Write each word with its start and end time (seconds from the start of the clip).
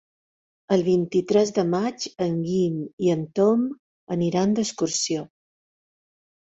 El 0.77 0.83
vint-i-tres 0.87 1.51
de 1.57 1.65
maig 1.73 2.07
en 2.27 2.41
Guim 2.47 2.81
i 3.09 3.13
en 3.19 3.23
Tom 3.43 3.69
aniran 4.19 4.59
d'excursió. 4.59 5.31